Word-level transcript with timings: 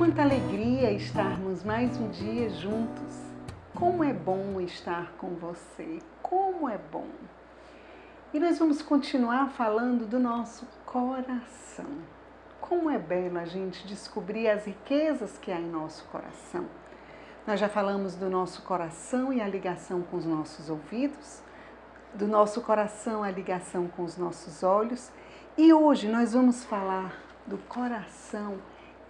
Quanta 0.00 0.22
alegria 0.22 0.90
estarmos 0.92 1.62
mais 1.62 1.94
um 1.98 2.08
dia 2.08 2.48
juntos. 2.48 3.18
Como 3.74 4.02
é 4.02 4.14
bom 4.14 4.58
estar 4.62 5.12
com 5.18 5.34
você. 5.34 5.98
Como 6.22 6.66
é 6.66 6.78
bom. 6.78 7.04
E 8.32 8.40
nós 8.40 8.58
vamos 8.58 8.80
continuar 8.80 9.50
falando 9.50 10.06
do 10.06 10.18
nosso 10.18 10.66
coração. 10.86 11.84
Como 12.62 12.88
é 12.88 12.98
belo 12.98 13.38
a 13.38 13.44
gente 13.44 13.86
descobrir 13.86 14.48
as 14.48 14.64
riquezas 14.64 15.36
que 15.36 15.52
há 15.52 15.60
em 15.60 15.68
nosso 15.68 16.02
coração. 16.06 16.64
Nós 17.46 17.60
já 17.60 17.68
falamos 17.68 18.16
do 18.16 18.30
nosso 18.30 18.62
coração 18.62 19.30
e 19.30 19.42
a 19.42 19.46
ligação 19.46 20.00
com 20.00 20.16
os 20.16 20.24
nossos 20.24 20.70
ouvidos, 20.70 21.42
do 22.14 22.26
nosso 22.26 22.62
coração 22.62 23.22
a 23.22 23.30
ligação 23.30 23.86
com 23.86 24.04
os 24.04 24.16
nossos 24.16 24.62
olhos, 24.62 25.12
e 25.58 25.74
hoje 25.74 26.08
nós 26.08 26.32
vamos 26.32 26.64
falar 26.64 27.20
do 27.46 27.58
coração 27.58 28.56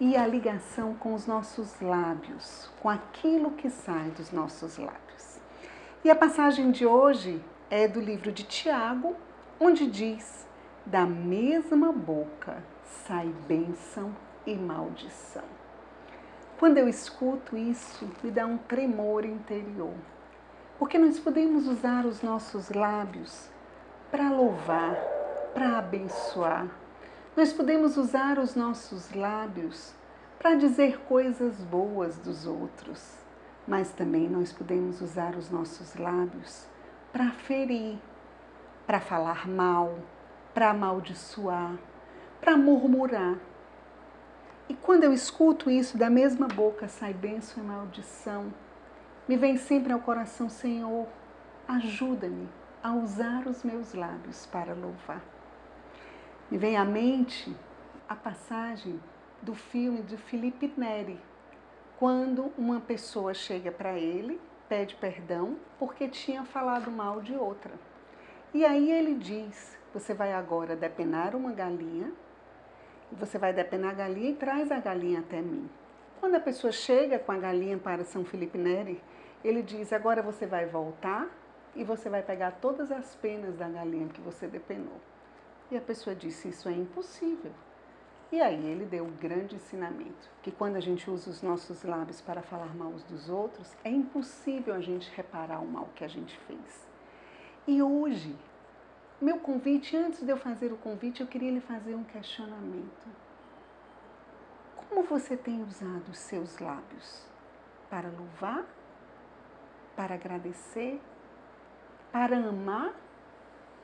e 0.01 0.17
a 0.17 0.27
ligação 0.27 0.95
com 0.95 1.13
os 1.13 1.27
nossos 1.27 1.79
lábios, 1.79 2.71
com 2.81 2.89
aquilo 2.89 3.51
que 3.51 3.69
sai 3.69 4.11
dos 4.17 4.33
nossos 4.33 4.79
lábios. 4.79 5.39
E 6.03 6.11
a 6.11 6.17
passagem 6.17 6.71
de 6.71 6.87
hoje 6.87 7.45
é 7.69 7.87
do 7.87 8.01
livro 8.01 8.33
de 8.33 8.45
Tiago, 8.45 9.15
onde 9.61 9.87
diz: 9.87 10.49
Da 10.87 11.05
mesma 11.05 11.93
boca 11.93 12.65
sai 13.07 13.27
bênção 13.47 14.17
e 14.47 14.55
maldição. 14.55 15.45
Quando 16.59 16.79
eu 16.79 16.89
escuto 16.89 17.55
isso, 17.55 18.09
me 18.23 18.31
dá 18.31 18.47
um 18.47 18.57
tremor 18.57 19.27
interior, 19.27 19.95
porque 20.79 20.99
nós 20.99 21.19
podemos 21.19 21.69
usar 21.69 22.07
os 22.07 22.23
nossos 22.23 22.71
lábios 22.71 23.51
para 24.11 24.31
louvar, 24.31 24.97
para 25.53 25.79
abençoar, 25.79 26.69
nós 27.41 27.55
podemos 27.55 27.97
usar 27.97 28.39
os 28.39 28.55
nossos 28.55 29.15
lábios 29.15 29.95
para 30.39 30.57
dizer 30.57 31.01
coisas 31.09 31.57
boas 31.63 32.19
dos 32.19 32.47
outros, 32.47 33.15
mas 33.67 33.91
também 33.93 34.29
nós 34.29 34.53
podemos 34.53 35.01
usar 35.01 35.35
os 35.35 35.51
nossos 35.51 35.97
lábios 35.97 36.67
para 37.11 37.31
ferir, 37.31 37.97
para 38.87 39.01
falar 39.01 39.49
mal, 39.49 40.01
para 40.53 40.69
amaldiçoar, 40.69 41.79
para 42.43 42.59
murmurar. 42.59 43.39
E 44.69 44.75
quando 44.75 45.05
eu 45.05 45.13
escuto 45.15 45.71
isso, 45.71 45.97
da 45.97 46.11
mesma 46.11 46.47
boca 46.47 46.89
sai 46.89 47.15
bênção 47.15 47.65
e 47.65 47.67
maldição, 47.67 48.53
me 49.27 49.39
vem 49.39 49.57
sempre 49.57 49.95
ao 49.95 50.01
coração, 50.01 50.51
Senhor, 50.51 51.09
ajuda-me 51.67 52.51
a 52.83 52.93
usar 52.93 53.47
os 53.47 53.65
meus 53.65 53.95
lábios 53.95 54.45
para 54.45 54.75
louvar. 54.75 55.40
Me 56.51 56.59
vem 56.59 56.77
à 56.77 56.85
mente 56.85 57.55
a 58.09 58.17
passagem 58.17 59.01
do 59.41 59.55
filme 59.55 60.03
de 60.03 60.17
Felipe 60.17 60.73
Neri, 60.77 61.17
quando 61.97 62.53
uma 62.59 62.81
pessoa 62.81 63.33
chega 63.33 63.71
para 63.71 63.97
ele, 63.97 64.41
pede 64.69 64.97
perdão 64.97 65.57
porque 65.79 66.09
tinha 66.09 66.45
falado 66.45 66.91
mal 66.91 67.21
de 67.21 67.37
outra. 67.37 67.71
E 68.53 68.65
aí 68.65 68.91
ele 68.91 69.15
diz: 69.15 69.79
Você 69.95 70.13
vai 70.13 70.33
agora 70.33 70.75
depenar 70.75 71.37
uma 71.37 71.53
galinha, 71.53 72.13
você 73.13 73.39
vai 73.39 73.53
depenar 73.53 73.93
a 73.93 73.95
galinha 73.95 74.31
e 74.31 74.35
traz 74.35 74.73
a 74.73 74.81
galinha 74.81 75.21
até 75.21 75.41
mim. 75.41 75.71
Quando 76.19 76.35
a 76.35 76.41
pessoa 76.41 76.73
chega 76.73 77.17
com 77.21 77.31
a 77.31 77.39
galinha 77.39 77.79
para 77.79 78.03
São 78.03 78.25
Felipe 78.25 78.59
Neri, 78.59 79.01
ele 79.45 79.63
diz: 79.63 79.93
Agora 79.93 80.21
você 80.21 80.47
vai 80.47 80.67
voltar 80.67 81.29
e 81.77 81.85
você 81.85 82.09
vai 82.09 82.25
pegar 82.25 82.59
todas 82.61 82.91
as 82.91 83.15
penas 83.15 83.55
da 83.57 83.69
galinha 83.69 84.09
que 84.09 84.21
você 84.21 84.49
depenou. 84.49 85.01
E 85.71 85.77
a 85.77 85.81
pessoa 85.81 86.17
disse: 86.17 86.49
Isso 86.49 86.69
é 86.69 86.73
impossível. 86.73 87.53
E 88.33 88.41
aí 88.41 88.65
ele 88.65 88.85
deu 88.85 89.05
um 89.05 89.17
grande 89.17 89.57
ensinamento: 89.57 90.31
que 90.43 90.51
quando 90.51 90.77
a 90.77 90.81
gente 90.81 91.11
usa 91.11 91.31
os 91.31 91.43
nossos 91.43 91.83
lábios 91.83 92.21
para 92.21 92.43
falar 92.43 92.75
mal 92.75 92.93
dos 93.09 93.29
outros, 93.29 93.75
é 93.85 93.91
impossível 93.91 94.75
a 94.75 94.81
gente 94.81 95.11
reparar 95.15 95.61
o 95.61 95.67
mal 95.67 95.89
que 95.95 96.05
a 96.05 96.09
gente 96.09 96.37
fez. 96.47 96.89
E 97.67 97.83
hoje, 97.83 98.37
meu 99.21 99.39
convite, 99.39 99.97
antes 99.97 100.23
de 100.23 100.31
eu 100.31 100.37
fazer 100.37 100.73
o 100.73 100.77
convite, 100.77 101.21
eu 101.21 101.27
queria 101.27 101.51
lhe 101.51 101.61
fazer 101.61 101.95
um 101.95 102.05
questionamento. 102.05 103.09
Como 104.77 105.03
você 105.03 105.37
tem 105.37 105.63
usado 105.63 106.09
os 106.11 106.19
seus 106.19 106.59
lábios? 106.59 107.27
Para 107.89 108.09
louvar? 108.09 108.65
Para 109.95 110.15
agradecer? 110.15 111.01
Para 112.11 112.39
amar? 112.39 112.95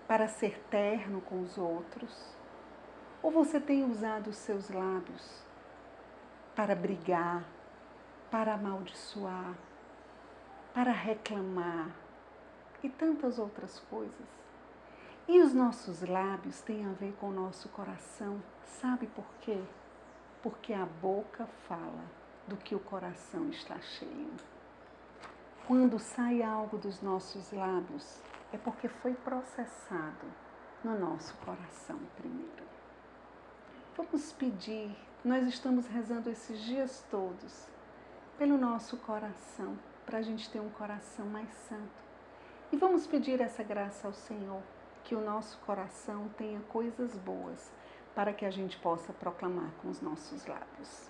Para 0.07 0.29
ser 0.29 0.59
terno 0.71 1.21
com 1.21 1.41
os 1.43 1.59
outros? 1.59 2.35
Ou 3.23 3.31
você 3.31 3.59
tem 3.61 3.85
usado 3.85 4.31
os 4.31 4.37
seus 4.37 4.71
lábios 4.71 5.45
para 6.55 6.75
brigar, 6.75 7.45
para 8.31 8.55
amaldiçoar, 8.55 9.55
para 10.73 10.93
reclamar 10.93 11.91
e 12.83 12.89
tantas 12.89 13.39
outras 13.39 13.81
coisas? 13.91 14.37
E 15.29 15.41
os 15.41 15.53
nossos 15.53 16.03
lábios 16.03 16.61
têm 16.61 16.87
a 16.87 16.93
ver 16.93 17.13
com 17.19 17.31
o 17.31 17.33
nosso 17.33 17.69
coração, 17.71 18.41
sabe 18.65 19.09
por 19.09 19.27
quê? 19.41 19.61
Porque 20.41 20.73
a 20.73 20.87
boca 20.87 21.47
fala 21.67 22.05
do 22.47 22.57
que 22.57 22.77
o 22.77 22.79
coração 22.79 23.49
está 23.49 23.81
cheio. 23.81 24.31
Quando 25.67 25.99
sai 25.99 26.45
algo 26.45 26.79
dos 26.79 27.03
nossos 27.03 27.51
lábios, 27.51 28.23
é 28.53 28.59
porque 28.59 28.89
foi 28.89 29.15
processado 29.15 30.27
no 30.83 30.99
nosso 30.99 31.35
coração 31.39 31.99
primeiro. 32.17 32.65
Vamos 33.97 34.33
pedir, 34.33 34.97
nós 35.25 35.47
estamos 35.47 35.87
rezando 35.87 36.31
esses 36.31 36.61
dias 36.61 37.05
todos 37.11 37.67
pelo 38.39 38.59
nosso 38.59 38.99
coração, 38.99 39.79
para 40.05 40.19
a 40.19 40.23
gente 40.23 40.51
ter 40.51 40.61
um 40.61 40.69
coração 40.69 41.27
mais 41.27 41.49
santo. 41.69 42.05
E 42.71 42.77
vamos 42.77 43.07
pedir 43.07 43.41
essa 43.41 43.63
graça 43.63 44.07
ao 44.07 44.13
Senhor, 44.13 44.63
que 45.05 45.15
o 45.15 45.25
nosso 45.25 45.59
coração 45.61 46.29
tenha 46.37 46.61
coisas 46.69 47.17
boas 47.17 47.73
para 48.15 48.33
que 48.33 48.45
a 48.45 48.51
gente 48.51 48.79
possa 48.79 49.13
proclamar 49.13 49.71
com 49.81 49.89
os 49.89 50.01
nossos 50.01 50.47
lábios. 50.47 51.09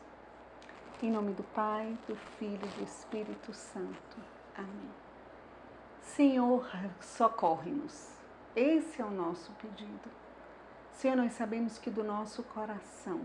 Em 1.03 1.11
nome 1.11 1.33
do 1.33 1.43
Pai, 1.43 1.97
do 2.09 2.17
Filho 2.17 2.65
e 2.65 2.79
do 2.79 2.85
Espírito 2.85 3.53
Santo. 3.53 4.17
Amém. 4.57 5.06
Senhor, 6.16 6.66
socorre-nos. 6.99 8.10
Esse 8.56 9.03
é 9.03 9.04
o 9.04 9.10
nosso 9.10 9.53
pedido. 9.60 10.09
Senhor, 10.91 11.15
nós 11.15 11.34
sabemos 11.34 11.77
que 11.77 11.91
do 11.91 12.03
nosso 12.03 12.43
coração 12.43 13.21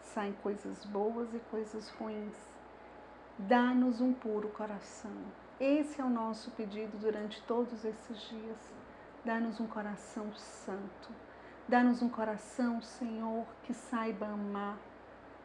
saem 0.00 0.32
coisas 0.42 0.86
boas 0.86 1.34
e 1.34 1.38
coisas 1.50 1.90
ruins. 1.90 2.34
Dá-nos 3.38 4.00
um 4.00 4.14
puro 4.14 4.48
coração. 4.48 5.12
Esse 5.60 6.00
é 6.00 6.04
o 6.04 6.08
nosso 6.08 6.50
pedido 6.52 6.96
durante 6.96 7.42
todos 7.42 7.84
esses 7.84 8.18
dias. 8.30 8.72
Dá-nos 9.22 9.60
um 9.60 9.66
coração 9.66 10.34
santo. 10.34 11.10
Dá-nos 11.68 12.00
um 12.00 12.08
coração, 12.08 12.80
Senhor, 12.80 13.44
que 13.64 13.74
saiba 13.74 14.24
amar. 14.24 14.78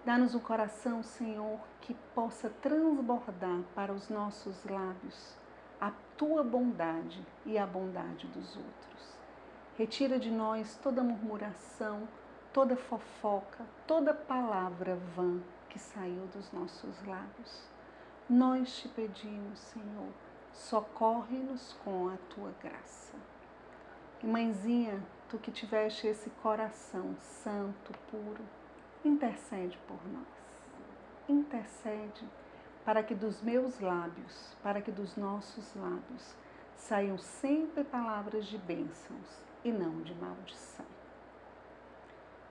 Dá-nos 0.05 0.33
um 0.33 0.39
coração, 0.39 1.03
Senhor, 1.03 1.59
que 1.81 1.93
possa 2.15 2.49
transbordar 2.49 3.63
para 3.75 3.91
os 3.91 4.07
nossos 4.07 4.63
lábios 4.63 5.43
a 5.79 5.91
tua 6.17 6.43
bondade 6.43 7.25
e 7.45 7.57
a 7.57 7.65
bondade 7.65 8.27
dos 8.27 8.55
outros. 8.55 9.17
Retira 9.77 10.17
de 10.17 10.31
nós 10.31 10.77
toda 10.81 11.03
murmuração, 11.03 12.07
toda 12.53 12.75
fofoca, 12.75 13.65
toda 13.85 14.13
palavra 14.13 14.95
vã 15.15 15.41
que 15.69 15.77
saiu 15.77 16.25
dos 16.27 16.51
nossos 16.53 17.05
lábios. 17.05 17.67
Nós 18.29 18.77
te 18.77 18.87
pedimos, 18.87 19.59
Senhor, 19.59 20.09
socorre-nos 20.53 21.73
com 21.83 22.07
a 22.07 22.17
tua 22.33 22.51
graça. 22.63 23.13
E 24.23 24.25
mãezinha, 24.25 25.03
tu 25.27 25.37
que 25.37 25.51
tiveste 25.51 26.07
esse 26.07 26.29
coração 26.41 27.15
santo, 27.19 27.93
puro, 28.09 28.43
intercede 29.03 29.77
por 29.85 29.99
nós. 30.07 30.25
Intercede 31.27 32.25
para 32.85 33.01
que 33.01 33.15
dos 33.15 33.41
meus 33.41 33.79
lábios, 33.79 34.55
para 34.61 34.79
que 34.79 34.91
dos 34.91 35.17
nossos 35.17 35.75
lábios 35.75 36.35
saiam 36.75 37.17
sempre 37.17 37.83
palavras 37.83 38.45
de 38.45 38.59
bênçãos 38.59 39.43
e 39.63 39.71
não 39.71 40.01
de 40.01 40.13
maldição. 40.13 40.85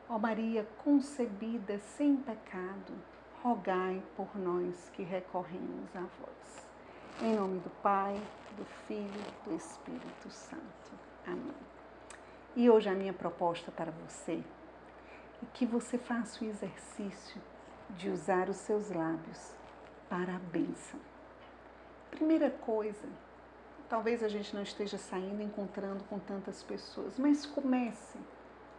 Ó 0.09 0.19
Maria 0.19 0.67
concebida 0.85 1.79
sem 1.79 2.17
pecado, 2.17 2.93
rogai 3.43 4.03
por 4.17 4.37
nós 4.37 4.91
que 4.93 5.05
recorremos 5.05 5.95
a 5.95 6.01
vós. 6.01 6.67
Em 7.23 7.37
nome 7.37 7.61
do 7.61 7.71
Pai, 7.81 8.21
do 8.57 8.65
Filho 8.87 9.09
e 9.47 9.49
do 9.49 9.55
Espírito 9.55 10.31
Santo. 10.31 10.93
Amém. 11.25 11.55
E 12.57 12.69
hoje 12.69 12.89
a 12.89 12.95
minha 12.95 13.13
proposta 13.13 13.71
para 13.71 13.93
você 13.93 14.43
é 15.43 15.47
que 15.55 15.65
você 15.65 15.97
faça 15.97 16.45
o 16.45 16.49
exercício 16.49 17.41
de 17.91 18.11
usar 18.11 18.49
os 18.49 18.57
seus 18.57 18.91
lábios 18.91 19.55
para 20.09 20.37
a 20.37 20.39
bênção. 20.39 21.01
Primeira 22.11 22.51
coisa, 22.51 23.09
talvez 23.89 24.23
a 24.23 24.29
gente 24.29 24.55
não 24.55 24.63
esteja 24.63 24.99
saindo 24.99 25.43
encontrando 25.43 26.05
com 26.05 26.19
tantas 26.19 26.63
pessoas, 26.63 27.19
mas 27.19 27.45
comece 27.45 28.19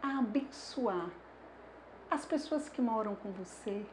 a 0.02 0.18
abençoar 0.18 1.10
as 2.10 2.24
pessoas 2.24 2.68
que 2.68 2.80
moram 2.80 3.14
com 3.16 3.30
você 3.32 3.84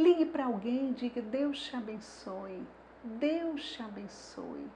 Ligue 0.00 0.24
para 0.24 0.46
alguém 0.46 0.88
e 0.88 0.94
diga: 0.94 1.20
Deus 1.20 1.62
te 1.62 1.76
abençoe. 1.76 2.66
Deus 3.04 3.72
te 3.72 3.82
abençoe. 3.82 4.66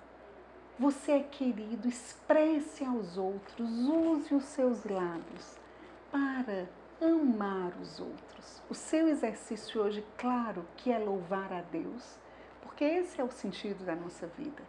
Você 0.78 1.12
é 1.12 1.20
querido, 1.20 1.88
expresse 1.88 2.84
aos 2.84 3.16
outros, 3.16 3.70
use 3.88 4.34
os 4.34 4.44
seus 4.44 4.84
lábios 4.84 5.56
para 6.12 6.68
amar 7.06 7.72
os 7.80 8.00
outros. 8.00 8.62
O 8.68 8.74
seu 8.74 9.08
exercício 9.08 9.82
hoje, 9.82 10.04
claro, 10.16 10.66
que 10.76 10.90
é 10.90 10.98
louvar 10.98 11.52
a 11.52 11.60
Deus, 11.60 12.18
porque 12.62 12.84
esse 12.84 13.20
é 13.20 13.24
o 13.24 13.30
sentido 13.30 13.84
da 13.84 13.94
nossa 13.94 14.26
vida. 14.26 14.62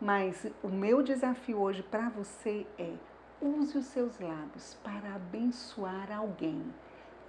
Mas 0.00 0.46
o 0.62 0.68
meu 0.68 1.02
desafio 1.02 1.58
hoje 1.58 1.82
para 1.82 2.08
você 2.08 2.66
é 2.78 2.94
use 3.40 3.76
os 3.76 3.86
seus 3.86 4.18
lábios 4.18 4.78
para 4.82 5.14
abençoar 5.14 6.10
alguém. 6.10 6.64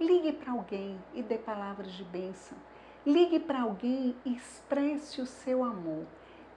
Ligue 0.00 0.32
para 0.32 0.52
alguém 0.52 0.98
e 1.14 1.22
dê 1.22 1.38
palavras 1.38 1.92
de 1.92 2.04
bênção. 2.04 2.56
Ligue 3.04 3.38
para 3.38 3.62
alguém 3.62 4.16
e 4.24 4.34
expresse 4.34 5.20
o 5.20 5.26
seu 5.26 5.62
amor. 5.62 6.06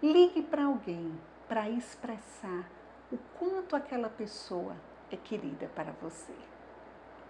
Ligue 0.01 0.41
para 0.41 0.65
alguém 0.65 1.13
para 1.47 1.69
expressar 1.69 2.69
o 3.11 3.17
quanto 3.37 3.75
aquela 3.75 4.09
pessoa 4.09 4.75
é 5.11 5.17
querida 5.17 5.69
para 5.75 5.91
você. 5.93 6.33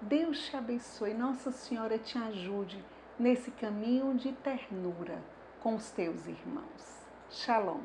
Deus 0.01 0.45
te 0.45 0.55
abençoe, 0.55 1.13
Nossa 1.13 1.51
Senhora 1.51 1.97
te 1.97 2.17
ajude 2.17 2.81
nesse 3.19 3.51
caminho 3.51 4.15
de 4.15 4.31
ternura 4.31 5.21
com 5.59 5.75
os 5.75 5.91
teus 5.91 6.25
irmãos. 6.25 7.03
Shalom. 7.29 7.81